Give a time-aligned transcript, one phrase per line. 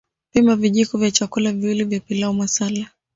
[0.31, 2.87] Pima vijiko vya chakula viwili vya pilau masala